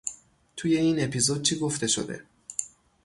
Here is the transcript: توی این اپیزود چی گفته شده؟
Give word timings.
توی 0.57 0.77
این 0.77 1.03
اپیزود 1.03 1.43
چی 1.43 1.59
گفته 1.59 1.87
شده؟ 1.87 2.23